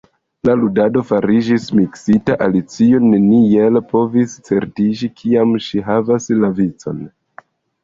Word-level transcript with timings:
La 0.47 0.53
ludado 0.59 1.01
fariĝis 1.09 1.67
miksita, 1.79 2.37
Alicio 2.45 3.03
neniel 3.11 3.79
povis 3.93 4.35
certiĝi 4.51 5.13
kiam 5.23 5.55
ŝi 5.69 5.85
havas 5.93 6.31
la 6.43 6.53
vicon. 6.65 7.09